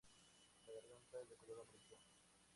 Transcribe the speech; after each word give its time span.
La 0.65 0.73
garganta 0.73 1.21
es 1.21 1.29
de 1.29 1.35
color 1.35 1.59
amarillo. 1.59 1.95